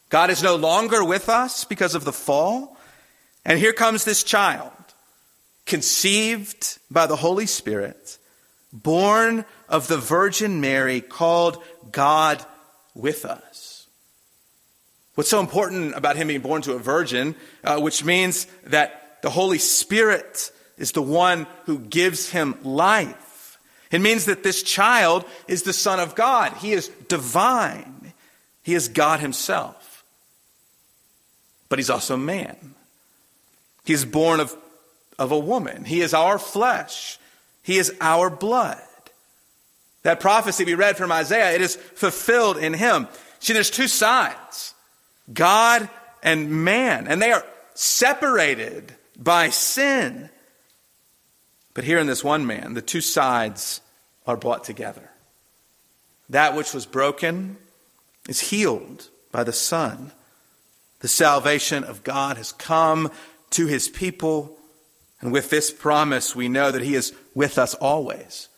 God 0.10 0.30
is 0.30 0.44
no 0.44 0.58
longer 0.58 1.04
with 1.04 1.30
us 1.30 1.64
because 1.64 1.96
of 1.96 2.04
the 2.04 2.14
fall. 2.14 2.78
And 3.46 3.58
here 3.58 3.74
comes 3.74 4.04
this 4.04 4.24
child, 4.24 4.72
conceived 5.66 6.78
by 6.92 7.08
the 7.08 7.16
Holy 7.16 7.46
Spirit, 7.46 8.18
born 8.74 9.46
of 9.68 9.88
the 9.88 9.98
Virgin 9.98 10.62
Mary, 10.62 11.02
called 11.02 11.64
God 11.92 12.46
with 12.94 13.26
us. 13.26 13.71
What's 15.22 15.30
so 15.30 15.40
important 15.40 15.94
about 15.94 16.16
him 16.16 16.30
being 16.30 16.42
born 16.42 16.64
to 16.64 16.74
a 16.74 16.80
virgin, 16.80 17.36
uh, 17.64 17.80
which 17.80 18.04
means 18.04 18.48
that 18.64 19.22
the 19.22 19.30
Holy 19.30 19.60
Spirit 19.60 20.52
is 20.80 20.94
the 20.94 21.02
one 21.04 21.46
who 21.66 21.78
gives 21.78 22.32
him 22.32 22.58
life. 22.64 23.60
It 23.92 24.02
means 24.02 24.26
that 24.26 24.42
this 24.42 24.64
child 24.64 25.26
is 25.48 25.62
the 25.62 25.74
Son 25.74 26.00
of 26.00 26.16
God. 26.16 26.54
He 26.54 26.72
is 26.72 26.88
divine. 27.08 28.14
He 28.64 28.74
is 28.74 28.88
God 28.88 29.20
Himself. 29.20 30.04
But 31.70 31.78
He's 31.78 31.92
also 31.92 32.18
man. 32.18 32.74
He's 33.86 34.06
born 34.06 34.40
of, 34.40 34.58
of 35.20 35.32
a 35.32 35.38
woman. 35.38 35.86
He 35.86 36.02
is 36.02 36.16
our 36.16 36.40
flesh. 36.40 37.20
He 37.62 37.78
is 37.78 37.94
our 38.02 38.32
blood. 38.32 38.82
That 40.02 40.20
prophecy 40.20 40.66
we 40.66 40.74
read 40.74 40.98
from 40.98 41.12
Isaiah, 41.12 41.54
it 41.54 41.62
is 41.62 41.76
fulfilled 41.76 42.58
in 42.58 42.74
Him. 42.74 43.08
See, 43.38 43.54
there's 43.54 43.70
two 43.70 43.88
sides 43.88 44.74
God 45.32 45.90
and 46.24 46.64
man, 46.64 47.08
and 47.08 47.22
they 47.22 47.32
are 47.32 47.46
separated 47.74 48.96
by 49.18 49.50
sin. 49.50 50.30
But 51.74 51.84
here 51.84 52.00
in 52.00 52.08
this 52.08 52.24
one 52.24 52.46
man, 52.46 52.74
the 52.74 52.82
two 52.82 53.02
sides 53.02 53.82
are 54.28 54.38
brought 54.38 54.64
together. 54.64 55.10
That 56.30 56.56
which 56.56 56.74
was 56.74 56.86
broken 56.86 57.58
is 58.28 58.40
healed 58.40 59.10
by 59.32 59.44
the 59.44 59.54
Son. 59.54 60.12
The 61.00 61.08
salvation 61.08 61.84
of 61.84 62.04
God 62.04 62.38
has 62.38 62.52
come 62.52 63.12
to 63.52 63.68
his 63.68 63.90
people. 63.90 64.58
And 65.20 65.32
with 65.32 65.50
this 65.50 65.72
promise, 65.72 66.36
we 66.36 66.48
know 66.48 66.72
that 66.72 66.84
he 66.84 66.96
is 66.96 67.14
with 67.34 67.58
us 67.58 67.74
always, 67.76 68.50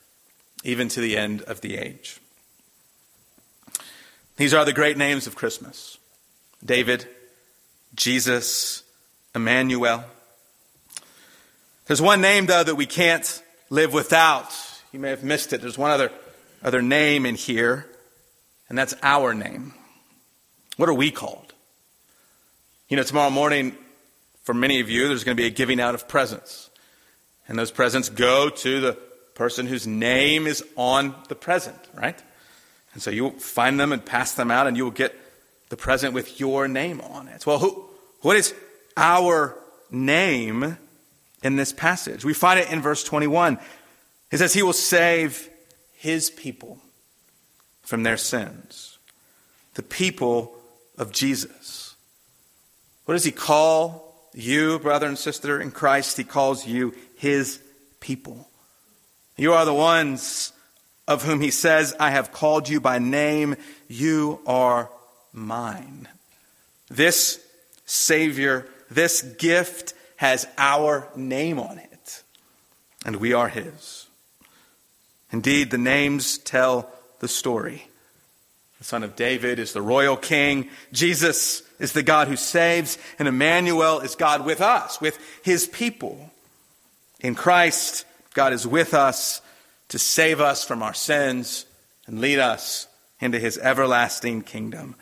even 0.64 0.88
to 0.90 1.02
the 1.02 1.18
end 1.18 1.42
of 1.44 1.62
the 1.62 1.78
age. 1.78 2.20
These 4.38 4.54
are 4.54 4.66
the 4.66 4.74
great 4.74 4.98
names 4.98 5.28
of 5.28 5.36
Christmas. 5.36 5.98
David, 6.64 7.08
Jesus, 7.96 8.84
Emmanuel. 9.36 10.06
There's 11.86 12.02
one 12.02 12.22
name, 12.22 12.46
though, 12.46 12.64
that 12.64 12.76
we 12.76 12.86
can't 12.86 13.44
live 13.70 13.94
without. 13.94 14.50
You 14.92 15.00
may 15.00 15.10
have 15.10 15.24
missed 15.24 15.52
it. 15.52 15.62
There's 15.62 15.78
one 15.78 15.92
other, 15.92 16.12
other 16.64 16.82
name 16.82 17.26
in 17.26 17.36
here, 17.36 17.88
and 18.70 18.78
that's 18.78 18.96
our 19.04 19.34
name. 19.34 19.74
What 20.78 20.88
are 20.88 20.94
we 20.94 21.12
called? 21.12 21.54
You 22.88 22.98
know, 22.98 23.04
tomorrow 23.04 23.30
morning, 23.30 23.76
for 24.44 24.54
many 24.54 24.80
of 24.80 24.90
you, 24.90 25.08
there's 25.08 25.24
going 25.24 25.36
to 25.36 25.42
be 25.42 25.48
a 25.48 25.52
giving 25.52 25.82
out 25.82 25.96
of 25.96 26.08
presents. 26.08 26.70
And 27.48 27.60
those 27.60 27.72
presents 27.72 28.08
go 28.08 28.50
to 28.50 28.80
the 28.80 28.94
person 29.36 29.68
whose 29.68 29.86
name 29.86 30.48
is 30.48 30.64
on 30.78 31.16
the 31.28 31.36
present, 31.36 31.78
right? 31.94 32.22
And 32.94 33.02
so 33.02 33.10
you 33.12 33.24
will 33.24 33.32
find 33.32 33.80
them 33.80 33.92
and 33.92 34.06
pass 34.06 34.34
them 34.34 34.52
out, 34.52 34.68
and 34.68 34.78
you 34.78 34.86
will 34.86 34.92
get 34.92 35.14
the 35.70 35.78
present 35.78 36.14
with 36.14 36.40
your 36.40 36.68
name 36.68 37.02
on 37.02 37.28
it. 37.28 37.46
Well, 37.46 37.60
who, 37.60 37.90
what 38.22 38.38
is 38.38 38.54
our 38.96 39.58
name 39.92 40.78
in 41.44 41.56
this 41.56 41.74
passage? 41.74 42.24
We 42.24 42.34
find 42.34 42.60
it 42.60 42.72
in 42.72 42.82
verse 42.82 43.04
21. 43.04 43.60
It 44.32 44.38
says, 44.38 44.54
He 44.54 44.64
will 44.64 44.74
save 44.74 45.50
His 45.94 46.30
people 46.30 46.80
from 47.82 48.04
their 48.04 48.18
sins. 48.18 48.98
The 49.76 49.84
people 49.84 50.56
of 50.98 51.12
Jesus. 51.12 51.96
What 53.06 53.16
does 53.16 53.24
He 53.24 53.32
call 53.32 54.30
you, 54.34 54.80
brother 54.80 55.08
and 55.08 55.18
sister, 55.18 55.60
in 55.60 55.72
Christ? 55.72 56.18
He 56.18 56.24
calls 56.24 56.66
you 56.66 56.96
His 57.18 57.62
people. 58.00 58.48
You 59.38 59.54
are 59.54 59.66
the 59.66 59.74
ones 59.74 60.54
of 61.08 61.24
whom 61.24 61.42
He 61.42 61.52
says, 61.52 61.96
I 62.00 62.12
have 62.12 62.32
called 62.32 62.70
you 62.70 62.80
by 62.80 63.00
name. 63.00 63.56
You 63.88 64.40
are 64.46 64.90
mine. 65.34 66.08
This 66.90 67.40
Savior, 67.86 68.68
this 68.90 69.22
gift 69.22 69.94
has 70.18 70.48
our 70.58 71.10
name 71.16 71.60
on 71.60 71.80
it, 71.80 72.24
and 73.06 73.18
we 73.18 73.34
are 73.34 73.50
His. 73.50 74.08
Indeed, 75.32 75.72
the 75.72 75.78
names 75.78 76.38
tell 76.38 76.90
the 77.20 77.28
story. 77.28 77.88
The 78.78 78.84
Son 78.84 79.04
of 79.04 79.16
David 79.16 79.60
is 79.60 79.74
the 79.74 79.82
royal 79.82 80.18
king. 80.18 80.70
Jesus 80.92 81.64
is 81.80 81.94
the 81.94 82.04
God 82.04 82.28
who 82.28 82.36
saves. 82.36 82.98
And 83.18 83.28
Emmanuel 83.28 84.02
is 84.02 84.16
God 84.16 84.46
with 84.46 84.62
us, 84.62 85.00
with 85.00 85.18
his 85.42 85.68
people. 85.68 86.32
In 87.22 87.34
Christ, 87.34 88.06
God 88.34 88.52
is 88.52 88.68
with 88.68 88.94
us 88.94 89.42
to 89.88 89.98
save 89.98 90.42
us 90.42 90.66
from 90.66 90.84
our 90.84 90.94
sins 90.94 91.66
and 92.08 92.20
lead 92.20 92.40
us 92.40 92.88
into 93.22 93.40
his 93.40 93.58
everlasting 93.58 94.42
kingdom. 94.42 94.96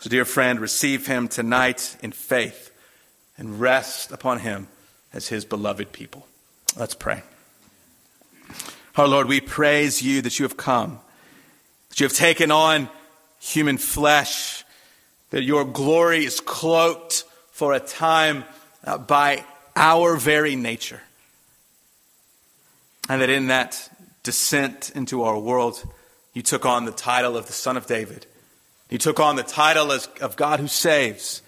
So, 0.00 0.08
dear 0.08 0.24
friend, 0.24 0.60
receive 0.60 1.08
him 1.08 1.26
tonight 1.26 1.96
in 2.00 2.12
faith 2.12 2.70
and 3.36 3.60
rest 3.60 4.12
upon 4.12 4.38
him 4.38 4.68
as 5.12 5.26
his 5.26 5.44
beloved 5.44 5.90
people. 5.90 6.24
Let's 6.76 6.94
pray. 6.94 7.22
Our 8.94 9.08
Lord, 9.08 9.26
we 9.26 9.40
praise 9.40 10.00
you 10.00 10.22
that 10.22 10.38
you 10.38 10.44
have 10.44 10.56
come, 10.56 11.00
that 11.88 11.98
you 11.98 12.04
have 12.04 12.12
taken 12.12 12.52
on 12.52 12.88
human 13.40 13.76
flesh, 13.76 14.64
that 15.30 15.42
your 15.42 15.64
glory 15.64 16.24
is 16.24 16.38
cloaked 16.38 17.24
for 17.50 17.72
a 17.72 17.80
time 17.80 18.44
uh, 18.84 18.98
by 18.98 19.44
our 19.74 20.14
very 20.14 20.54
nature, 20.54 21.02
and 23.08 23.20
that 23.20 23.30
in 23.30 23.48
that 23.48 23.90
descent 24.22 24.92
into 24.94 25.24
our 25.24 25.40
world, 25.40 25.82
you 26.34 26.42
took 26.42 26.64
on 26.64 26.84
the 26.84 26.92
title 26.92 27.36
of 27.36 27.48
the 27.48 27.52
Son 27.52 27.76
of 27.76 27.88
David 27.88 28.26
he 28.88 28.98
took 28.98 29.20
on 29.20 29.36
the 29.36 29.42
title 29.42 29.92
of 29.92 30.36
God 30.36 30.60
who 30.60 30.68
saves. 30.68 31.42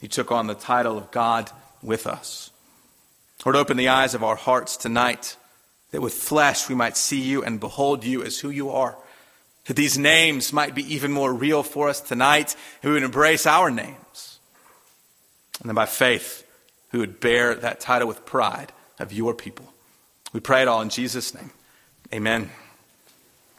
He 0.00 0.08
took 0.08 0.32
on 0.32 0.46
the 0.46 0.54
title 0.54 0.96
of 0.96 1.10
God 1.10 1.50
with 1.82 2.06
us. 2.06 2.50
Lord, 3.44 3.56
open 3.56 3.76
the 3.76 3.88
eyes 3.88 4.14
of 4.14 4.24
our 4.24 4.36
hearts 4.36 4.76
tonight 4.76 5.36
that 5.90 6.00
with 6.00 6.14
flesh 6.14 6.68
we 6.68 6.74
might 6.74 6.96
see 6.96 7.20
you 7.20 7.42
and 7.42 7.60
behold 7.60 8.04
you 8.04 8.22
as 8.22 8.38
who 8.38 8.50
you 8.50 8.70
are. 8.70 8.96
That 9.66 9.76
these 9.76 9.98
names 9.98 10.52
might 10.52 10.74
be 10.74 10.94
even 10.94 11.12
more 11.12 11.32
real 11.32 11.62
for 11.62 11.88
us 11.88 12.00
tonight 12.00 12.56
and 12.82 12.90
we 12.90 12.94
would 12.94 13.04
embrace 13.04 13.46
our 13.46 13.70
names. 13.70 14.38
And 15.60 15.68
then 15.68 15.74
by 15.74 15.86
faith, 15.86 16.44
we 16.92 16.98
would 16.98 17.20
bear 17.20 17.54
that 17.54 17.80
title 17.80 18.08
with 18.08 18.24
pride 18.24 18.72
of 18.98 19.12
your 19.12 19.34
people. 19.34 19.72
We 20.32 20.40
pray 20.40 20.62
it 20.62 20.68
all 20.68 20.82
in 20.82 20.88
Jesus' 20.88 21.34
name. 21.34 21.50
Amen. 22.12 22.50